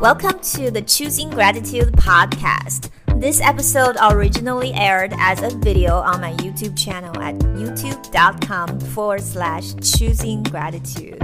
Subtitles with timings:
[0.00, 2.90] Welcome to the Choosing Gratitude podcast.
[3.18, 9.72] This episode originally aired as a video on my YouTube channel at youtube.com forward slash
[9.76, 11.18] choosing gratitude.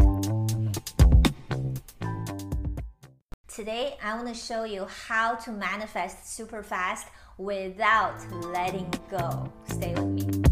[3.46, 9.52] Today, I want to show you how to manifest super fast without letting go.
[9.68, 10.43] Stay with me.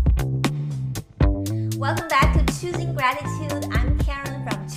[1.79, 3.65] Welcome back to Choosing Gratitude.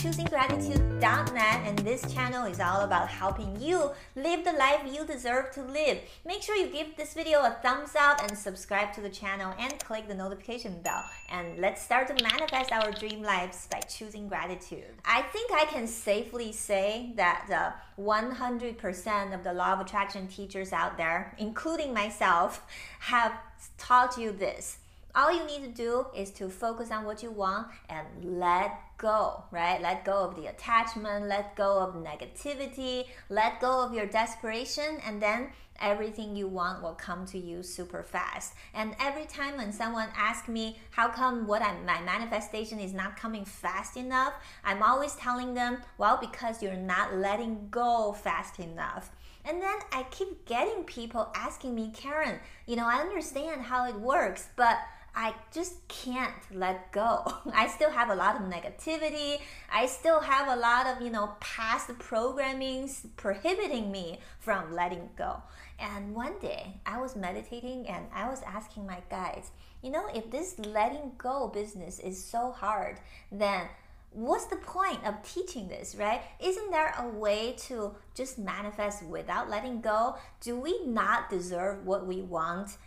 [0.03, 5.63] Choosinggratitude.net, and this channel is all about helping you live the life you deserve to
[5.63, 5.97] live.
[6.25, 9.79] Make sure you give this video a thumbs up and subscribe to the channel and
[9.79, 11.05] click the notification bell.
[11.31, 14.83] And let's start to manifest our dream lives by choosing gratitude.
[15.05, 20.73] I think I can safely say that uh, 100% of the law of attraction teachers
[20.73, 22.61] out there, including myself,
[22.99, 23.31] have
[23.77, 24.79] taught you this
[25.15, 28.07] all you need to do is to focus on what you want and
[28.39, 29.81] let go, right?
[29.81, 35.21] Let go of the attachment, let go of negativity, let go of your desperation, and
[35.21, 35.49] then
[35.81, 38.53] everything you want will come to you super fast.
[38.73, 43.17] And every time when someone asks me, how come what I, my manifestation is not
[43.17, 49.11] coming fast enough, I'm always telling them, well, because you're not letting go fast enough.
[49.43, 53.99] And then I keep getting people asking me, Karin, you know, I understand how it
[53.99, 54.77] works, but
[55.15, 57.23] I just can't let go.
[57.53, 59.39] I still have a lot of negativity.
[59.71, 65.41] I still have a lot of, you know, past programmings prohibiting me from letting go.
[65.79, 70.31] And one day I was meditating and I was asking my guides, you know, if
[70.31, 72.99] this letting go business is so hard,
[73.31, 73.67] then
[74.11, 76.21] what's the point of teaching this, right?
[76.39, 80.15] Isn't there a way to just manifest without letting go?
[80.41, 82.77] Do we not deserve what we want?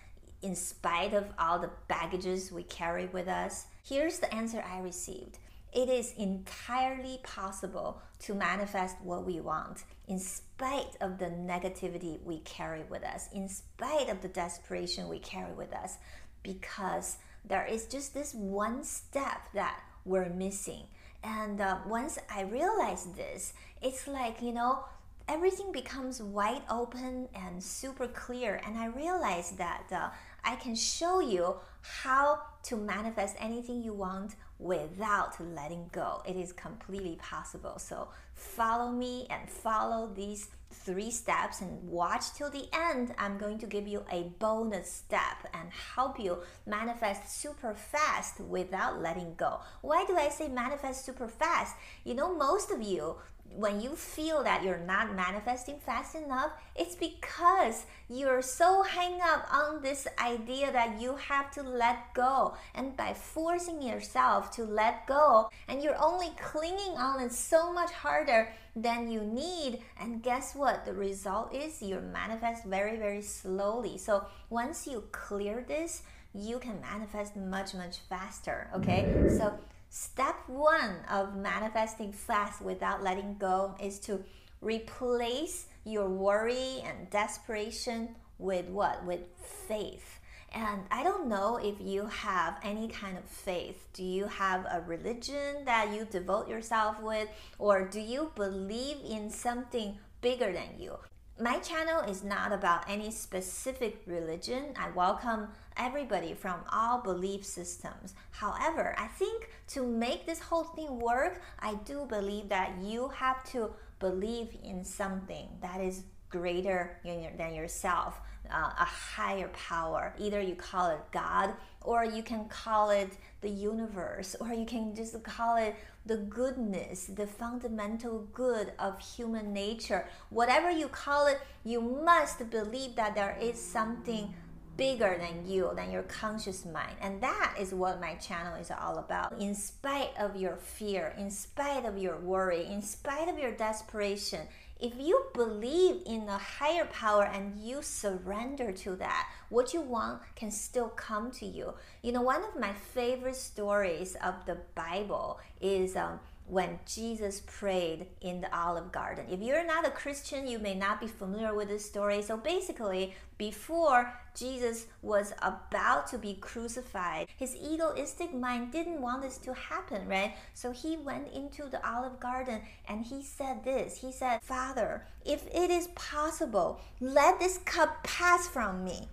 [0.42, 3.66] In spite of all the baggages we carry with us?
[3.84, 5.38] Here's the answer I received.
[5.72, 12.38] It is entirely possible to manifest what we want in spite of the negativity we
[12.40, 15.98] carry with us, in spite of the desperation we carry with us,
[16.42, 20.84] because there is just this one step that we're missing.
[21.22, 24.84] And uh, once I realized this, it's like, you know,
[25.28, 28.60] everything becomes wide open and super clear.
[28.66, 30.08] And I realized that uh,
[30.44, 36.22] I can show you how to manifest anything you want without letting go.
[36.26, 37.78] It is completely possible.
[37.78, 43.14] So follow me and follow these three steps and watch till the end.
[43.18, 49.00] I'm going to give you a bonus step and help you manifest super fast without
[49.00, 49.60] letting go.
[49.82, 51.76] Why do I say manifest super fast?
[52.04, 53.16] You know, most of you
[53.54, 59.46] when you feel that you're not manifesting fast enough, it's because you're so hung up
[59.52, 62.54] on this idea that you have to let go.
[62.74, 67.90] And by forcing yourself to let go, and you're only clinging on it so much
[67.90, 69.82] harder than you need.
[69.98, 70.84] And guess what?
[70.84, 73.96] The result is you manifest very, very slowly.
[73.98, 76.02] So once you clear this,
[76.34, 78.68] you can manifest much, much faster.
[78.76, 79.06] Okay?
[79.08, 79.38] Mm-hmm.
[79.38, 79.58] So
[79.98, 84.22] Step one of manifesting fast without letting go is to
[84.60, 89.02] replace your worry and desperation with what?
[89.06, 89.20] With
[89.66, 90.20] faith.
[90.52, 93.88] And I don't know if you have any kind of faith.
[93.94, 97.30] Do you have a religion that you devote yourself with?
[97.58, 100.98] Or do you believe in something bigger than you?
[101.38, 104.72] My channel is not about any specific religion.
[104.74, 108.14] I welcome everybody from all belief systems.
[108.30, 113.44] However, I think to make this whole thing work, I do believe that you have
[113.50, 118.18] to believe in something that is greater than yourself,
[118.50, 120.14] uh, a higher power.
[120.18, 124.94] Either you call it God, or you can call it the universe, or you can
[124.94, 130.08] just call it the goodness, the fundamental good of human nature.
[130.30, 134.34] Whatever you call it, you must believe that there is something
[134.76, 136.96] bigger than you, than your conscious mind.
[137.00, 139.40] And that is what my channel is all about.
[139.40, 144.46] In spite of your fear, in spite of your worry, in spite of your desperation,
[144.78, 150.20] if you believe in a higher power and you surrender to that, what you want
[150.34, 151.74] can still come to you.
[152.02, 158.06] You know, one of my favorite stories of the Bible is um, when Jesus prayed
[158.20, 159.26] in the Olive Garden.
[159.28, 162.22] If you're not a Christian, you may not be familiar with this story.
[162.22, 169.38] So basically, before Jesus was about to be crucified, his egoistic mind didn't want this
[169.38, 170.36] to happen, right?
[170.54, 175.46] So he went into the Olive Garden and he said this He said, Father, if
[175.52, 179.08] it is possible, let this cup pass from me.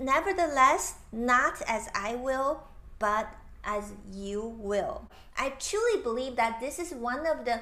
[0.00, 2.64] Nevertheless, not as I will,
[2.98, 3.28] but
[3.64, 5.10] as you will.
[5.36, 7.60] I truly believe that this is one of the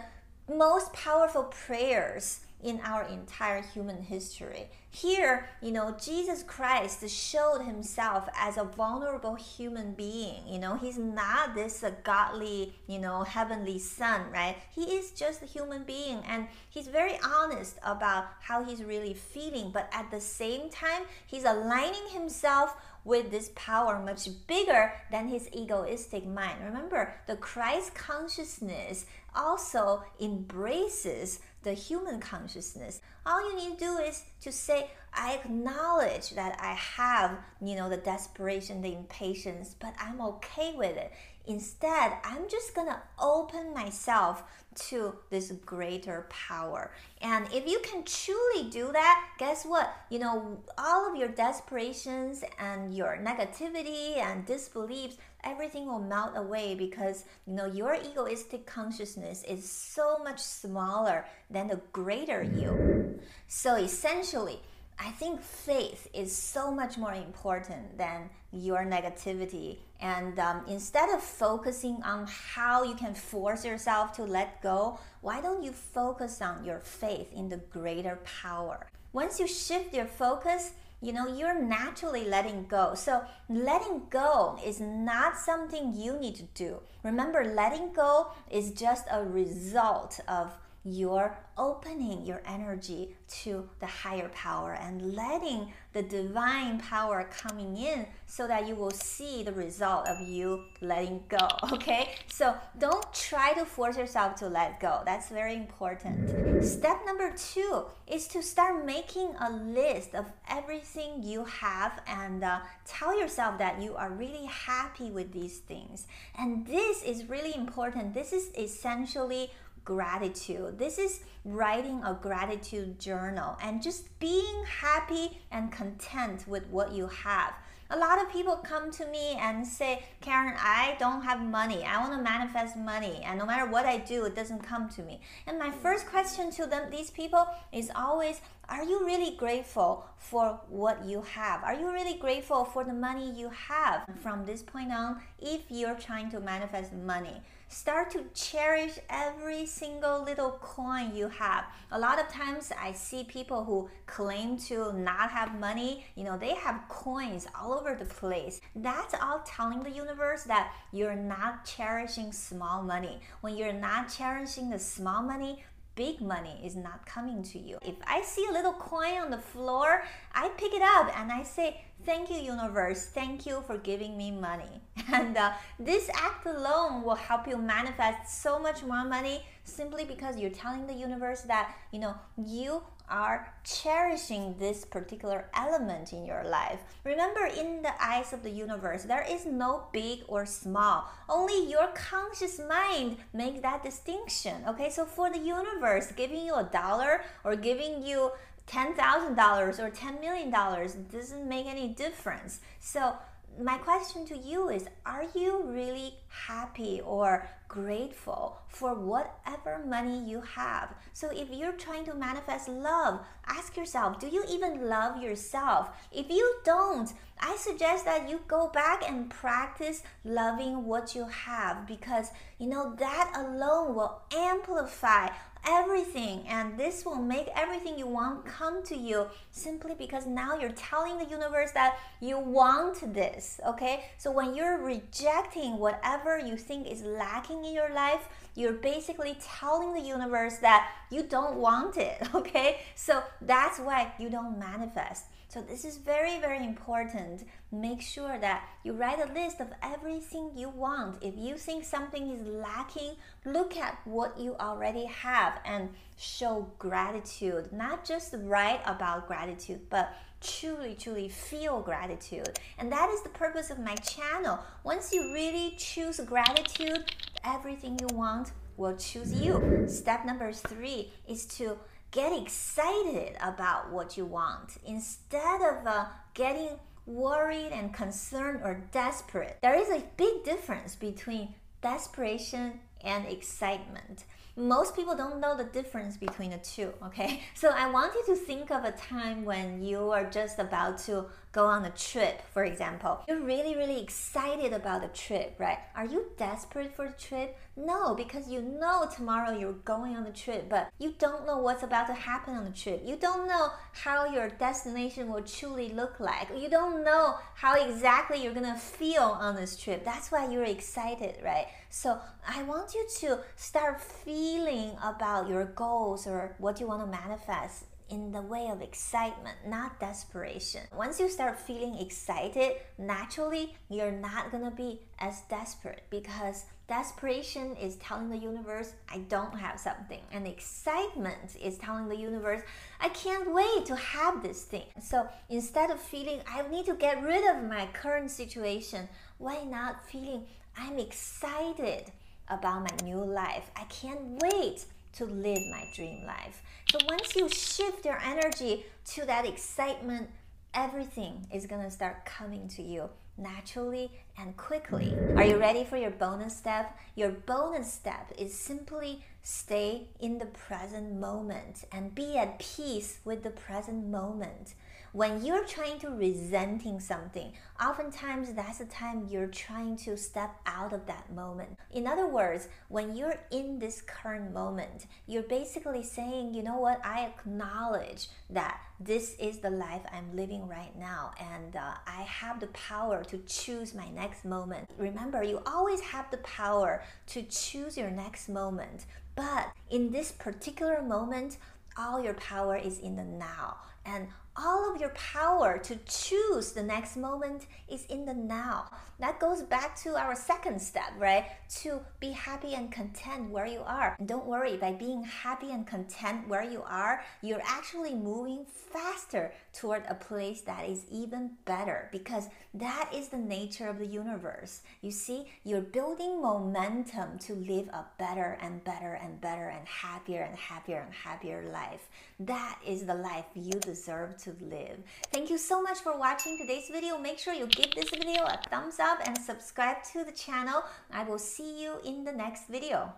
[0.48, 4.68] most powerful prayers in our entire human history.
[4.90, 10.46] Here, you know, Jesus Christ showed himself as a vulnerable human being.
[10.46, 14.56] You know, he's not this uh, godly, you know, heavenly son, right?
[14.74, 19.70] He is just a human being and he's very honest about how he's really feeling,
[19.70, 22.74] but at the same time, he's aligning himself
[23.04, 26.64] with this power much bigger than his egoistic mind.
[26.64, 33.00] Remember, the Christ consciousness also embraces the human consciousness.
[33.26, 37.88] All you need to do is to say, I acknowledge that I have, you know,
[37.88, 41.12] the desperation, the impatience, but I'm okay with it.
[41.46, 44.42] Instead, I'm just gonna open myself
[44.74, 46.92] to this greater power.
[47.20, 49.92] And if you can truly do that, guess what?
[50.10, 56.74] You know, all of your desperations and your negativity and disbeliefs, everything will melt away
[56.74, 63.18] because you know your egoistic consciousness is so much smaller than the greater you.
[63.48, 64.60] So essentially,
[64.98, 69.78] I think faith is so much more important than your negativity.
[70.00, 75.40] And um, instead of focusing on how you can force yourself to let go, why
[75.40, 78.86] don't you focus on your faith in the greater power?
[79.12, 82.94] Once you shift your focus, you know, you're naturally letting go.
[82.94, 86.80] So, letting go is not something you need to do.
[87.02, 90.52] Remember, letting go is just a result of
[90.84, 98.06] your opening your energy to the higher power and letting the divine power coming in
[98.26, 101.48] so that you will see the result of you letting go.
[101.80, 106.64] Okay, so don't try to force yourself to let go, that's very important.
[106.64, 112.60] Step number two is to start making a list of everything you have and uh,
[112.84, 116.06] tell yourself that you are really happy with these things.
[116.38, 119.50] And this is really important, this is essentially
[119.84, 120.78] gratitude.
[120.78, 127.06] This is writing a gratitude journal and just being happy and content with what you
[127.06, 127.54] have.
[127.92, 131.82] A lot of people come to me and say, Karin, I don't have money.
[131.82, 133.20] I want to manifest money.
[133.24, 135.20] And no matter what I do, it doesn't come to me.
[135.44, 140.60] And my first question to them, these people, is always, Are you really grateful for
[140.68, 141.64] what you have?
[141.64, 144.04] Are you really grateful for the money you have?
[144.22, 150.22] From this point on, if you're trying to manifest money, start to cherish every single
[150.22, 151.64] little coin you have.
[151.90, 156.38] A lot of times I see people who claim to not have money, you know,
[156.38, 158.60] they have coins all over the place.
[158.76, 163.18] That's all telling the universe that you're not cherishing small money.
[163.40, 165.64] When you're not cherishing the small money,
[166.00, 167.76] big money is not coming to you.
[167.82, 170.02] If I see a little coin on the floor,
[170.34, 171.68] I pick it up and I say,
[172.06, 173.04] Thank you, universe.
[173.04, 174.74] Thank you for giving me money.
[175.12, 180.38] And uh, this act alone will help you manifest so much more money simply because
[180.38, 186.44] you're telling the universe that, you know, you are cherishing this particular element in your
[186.44, 186.78] life.
[187.04, 191.10] Remember, in the eyes of the universe, there is no big or small.
[191.28, 194.62] Only your conscious mind makes that distinction.
[194.68, 198.30] Okay, so for the universe, giving you a dollar or giving you
[198.70, 202.60] $10,000 or $10 million doesn't make any difference.
[202.78, 203.16] So,
[203.58, 210.40] my question to you is Are you really happy or grateful for whatever money you
[210.40, 210.94] have?
[211.12, 215.90] So, if you're trying to manifest love, ask yourself Do you even love yourself?
[216.12, 221.86] If you don't, I suggest that you go back and practice loving what you have
[221.86, 225.28] because you know that alone will amplify
[225.66, 230.72] everything and this will make everything you want come to you simply because now you're
[230.72, 234.04] telling the universe that you want this okay?
[234.18, 239.94] So when you're rejecting whatever you think is lacking in your life you're basically telling
[239.94, 242.80] the universe that you don't want it okay?
[242.94, 247.42] So that's why you don't manifest so this is very, very important.
[247.72, 251.20] Make sure that you write a list of everything you want.
[251.24, 257.72] If you think something is lacking, look at what you already have and show gratitude.
[257.72, 262.56] Not just write about gratitude, but truly, truly feel gratitude.
[262.78, 264.60] And that is the purpose of my channel.
[264.84, 269.84] Once you really choose gratitude, everything you want will choose you.
[269.88, 271.76] Step number three is to
[272.10, 279.58] get excited about what you want instead of uh, getting worried and concerned or desperate.
[279.62, 284.24] There is a big difference between desperation and excitement.
[284.56, 287.42] most people don't know the difference between the two, okay?
[287.54, 291.26] So I want you to think of a time when you are just about to
[291.52, 293.24] go on a trip, for example.
[293.26, 295.78] You're really, really excited about the trip, right?
[295.96, 297.56] Are you desperate for the trip?
[297.82, 301.82] No, because you know tomorrow you're going on the trip, but you don't know what's
[301.82, 303.02] about to happen on the trip.
[303.06, 306.48] You don't know how your destination will truly look like.
[306.54, 310.04] You don't know how exactly you're gonna feel on this trip.
[310.04, 311.68] That's why you're excited, right?
[311.88, 317.06] So I want you to start feeling about your goals or what you want to
[317.06, 320.82] manifest in the way of excitement, not desperation.
[320.96, 327.94] Once you start feeling excited, naturally, you're not gonna be as desperate because desperation is
[327.96, 330.20] telling the universe, I don't have something.
[330.32, 332.62] And excitement is telling the universe,
[333.00, 334.86] I can't wait to have this thing.
[335.00, 340.04] So instead of feeling, I need to get rid of my current situation, why not
[340.08, 342.10] feeling, I'm excited
[342.48, 343.70] about my new life?
[343.76, 346.62] I can't wait to live my dream life.
[346.90, 350.30] So once you shift your energy to that excitement,
[350.74, 355.16] everything is gonna start coming to you naturally and quickly.
[355.36, 356.96] Are you ready for your bonus step?
[357.14, 363.42] Your bonus step is simply stay in the present moment and be at peace with
[363.42, 364.74] the present moment
[365.12, 367.52] when you're trying to resenting something,
[367.84, 371.76] oftentimes that's the time you're trying to step out of that moment.
[371.90, 377.04] In other words, when you're in this current moment, you're basically saying, you know what,
[377.04, 382.60] I acknowledge that this is the life I'm living right now, and uh, I have
[382.60, 384.88] the power to choose my next moment.
[384.98, 391.02] Remember, you always have the power to choose your next moment, but in this particular
[391.02, 391.56] moment,
[391.96, 393.76] all your power is in the now.
[394.04, 394.28] And
[394.62, 398.90] all of your power to choose the next moment is in the now.
[399.18, 401.46] That goes back to our second step, right?
[401.82, 404.16] To be happy and content where you are.
[404.18, 409.52] And don't worry, by being happy and content where you are, you're actually moving faster
[409.74, 414.80] toward a place that is even better because that is the nature of the universe.
[415.02, 420.42] You see, you're building momentum to live a better and better and better and happier
[420.42, 422.08] and happier and happier life.
[422.40, 424.98] That is the life you deserve to live.
[425.32, 427.18] Thank you so much for watching today's video.
[427.18, 430.82] Make sure you give this video a thumbs up and subscribe to the channel.
[431.12, 433.12] I will see you in the next video.